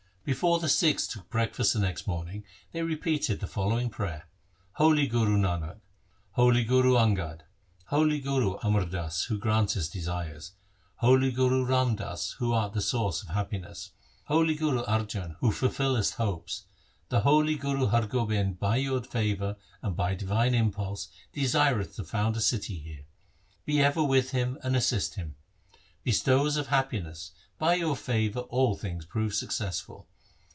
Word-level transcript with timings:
Before 0.23 0.59
the 0.59 0.69
Sikhs 0.69 1.07
took 1.07 1.31
breakfast 1.31 1.73
the 1.73 1.79
next 1.79 2.05
morning 2.05 2.43
they 2.71 2.83
repeated 2.83 3.39
the 3.39 3.47
following 3.47 3.89
prayer:' 3.89 4.27
Holy 4.79 5.07
Guru 5.07 5.35
Nanak, 5.35 5.79
holy 6.33 6.63
Guru 6.63 6.91
Angad, 6.93 7.41
holy 7.87 8.19
Guru 8.19 8.57
Amar 8.57 8.85
Das, 8.85 9.23
who 9.25 9.39
grantest 9.39 9.91
desires, 9.93 10.51
holy 10.97 11.31
Guru 11.31 11.65
Ram 11.65 11.95
Das, 11.95 12.33
who 12.33 12.53
art 12.53 12.73
the 12.73 12.81
source 12.83 13.23
of 13.23 13.29
happiness, 13.29 13.93
holy 14.25 14.53
Guru 14.53 14.83
Arjan, 14.83 15.37
who 15.39 15.51
ful 15.51 15.69
fillest 15.69 16.13
hopes, 16.13 16.65
the 17.09 17.21
holy 17.21 17.55
Guru 17.55 17.87
Har 17.87 18.05
Gobind 18.05 18.59
by 18.59 18.75
your 18.77 19.01
favour 19.01 19.57
and 19.81 19.95
by 19.95 20.13
divine 20.13 20.53
impulse 20.53 21.09
desireth 21.33 21.95
to 21.95 22.03
found 22.03 22.37
a 22.37 22.41
city 22.41 22.77
here. 22.77 23.05
Be 23.65 23.81
ever 23.81 24.03
with 24.03 24.31
him 24.31 24.59
and 24.61 24.75
assist 24.75 25.15
him. 25.15 25.35
Bestowers 26.03 26.57
of 26.57 26.67
happiness, 26.67 27.31
by 27.57 27.73
your 27.75 27.95
favour 27.95 28.39
all 28.41 28.75
things 28.75 29.03
prove 29.05 29.33
successful. 29.35 30.07